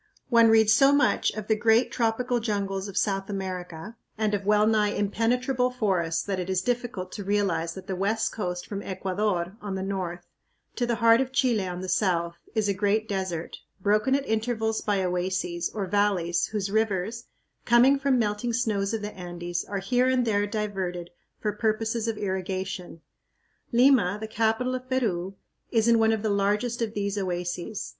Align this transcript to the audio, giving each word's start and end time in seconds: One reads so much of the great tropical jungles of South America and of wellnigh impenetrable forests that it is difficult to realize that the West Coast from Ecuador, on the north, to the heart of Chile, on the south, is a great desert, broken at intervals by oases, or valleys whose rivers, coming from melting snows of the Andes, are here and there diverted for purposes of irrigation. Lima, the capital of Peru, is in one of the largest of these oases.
One 0.29 0.47
reads 0.49 0.73
so 0.73 0.91
much 0.91 1.29
of 1.33 1.45
the 1.45 1.55
great 1.55 1.91
tropical 1.91 2.39
jungles 2.39 2.87
of 2.87 2.97
South 2.97 3.29
America 3.29 3.97
and 4.17 4.33
of 4.33 4.47
wellnigh 4.47 4.89
impenetrable 4.95 5.69
forests 5.69 6.23
that 6.23 6.39
it 6.39 6.49
is 6.49 6.63
difficult 6.63 7.11
to 7.11 7.23
realize 7.23 7.75
that 7.75 7.85
the 7.85 7.95
West 7.95 8.31
Coast 8.31 8.65
from 8.65 8.81
Ecuador, 8.81 9.55
on 9.61 9.75
the 9.75 9.83
north, 9.83 10.25
to 10.77 10.87
the 10.87 10.95
heart 10.95 11.21
of 11.21 11.31
Chile, 11.31 11.67
on 11.67 11.81
the 11.81 11.87
south, 11.87 12.37
is 12.55 12.67
a 12.67 12.73
great 12.73 13.07
desert, 13.07 13.57
broken 13.79 14.15
at 14.15 14.25
intervals 14.27 14.81
by 14.81 15.03
oases, 15.03 15.69
or 15.69 15.85
valleys 15.85 16.47
whose 16.47 16.71
rivers, 16.71 17.25
coming 17.65 17.99
from 17.99 18.17
melting 18.17 18.53
snows 18.53 18.95
of 18.95 19.03
the 19.03 19.13
Andes, 19.15 19.63
are 19.65 19.77
here 19.77 20.07
and 20.07 20.25
there 20.25 20.47
diverted 20.47 21.11
for 21.39 21.51
purposes 21.51 22.07
of 22.07 22.17
irrigation. 22.17 23.01
Lima, 23.71 24.17
the 24.19 24.27
capital 24.27 24.73
of 24.73 24.89
Peru, 24.89 25.35
is 25.69 25.87
in 25.87 25.99
one 25.99 26.11
of 26.11 26.23
the 26.23 26.29
largest 26.31 26.81
of 26.81 26.95
these 26.95 27.19
oases. 27.19 27.89